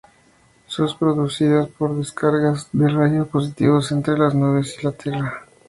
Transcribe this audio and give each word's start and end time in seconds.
Son 0.65 0.89
producidas 0.97 1.67
por 1.69 1.91
las 1.91 1.99
descargas 1.99 2.69
de 2.73 2.89
rayos 2.89 3.27
positivos 3.27 3.91
entre 3.91 4.17
las 4.17 4.33
nubes 4.33 4.75
y 4.81 4.85
la 4.87 4.93
tierra. 4.93 5.45